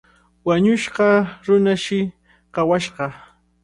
Wañushqa 0.47 1.09
runashi 1.45 1.99
kawashqa. 2.53 3.05